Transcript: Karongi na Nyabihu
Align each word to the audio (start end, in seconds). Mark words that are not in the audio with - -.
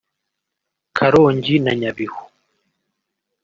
Karongi 0.97 1.55
na 1.63 1.73
Nyabihu 1.79 2.21